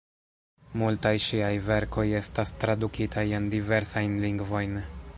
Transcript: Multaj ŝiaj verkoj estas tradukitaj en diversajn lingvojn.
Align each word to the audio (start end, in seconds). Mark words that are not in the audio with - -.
Multaj 0.81 1.11
ŝiaj 1.25 1.51
verkoj 1.67 2.07
estas 2.21 2.57
tradukitaj 2.65 3.29
en 3.41 3.49
diversajn 3.57 4.21
lingvojn. 4.27 4.79